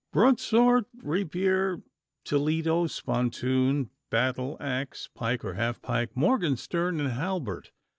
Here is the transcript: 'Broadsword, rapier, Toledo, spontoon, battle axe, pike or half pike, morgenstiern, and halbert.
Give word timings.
'Broadsword, 0.11 0.85
rapier, 0.95 1.83
Toledo, 2.25 2.87
spontoon, 2.87 3.91
battle 4.09 4.57
axe, 4.59 5.07
pike 5.13 5.45
or 5.45 5.53
half 5.53 5.79
pike, 5.79 6.15
morgenstiern, 6.17 6.99
and 6.99 7.09
halbert. 7.11 7.69